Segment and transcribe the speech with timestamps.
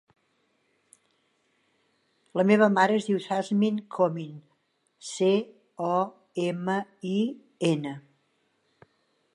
[2.41, 4.33] La meva mare es diu Tasnim Comin:
[5.11, 5.31] ce,
[5.91, 5.97] o,
[6.47, 6.81] ema,
[7.13, 7.17] i,
[7.73, 7.95] ena.